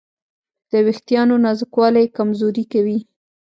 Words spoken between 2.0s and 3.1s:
یې کمزوري کوي.